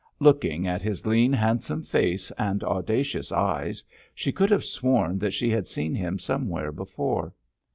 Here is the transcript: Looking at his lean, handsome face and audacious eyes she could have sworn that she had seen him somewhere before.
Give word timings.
Looking 0.19 0.65
at 0.67 0.81
his 0.81 1.05
lean, 1.05 1.31
handsome 1.31 1.83
face 1.83 2.31
and 2.31 2.63
audacious 2.63 3.31
eyes 3.31 3.83
she 4.15 4.31
could 4.31 4.49
have 4.49 4.65
sworn 4.65 5.19
that 5.19 5.29
she 5.29 5.51
had 5.51 5.67
seen 5.67 5.93
him 5.93 6.17
somewhere 6.17 6.71
before. 6.71 7.35